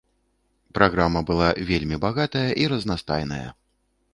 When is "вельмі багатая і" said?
1.69-2.67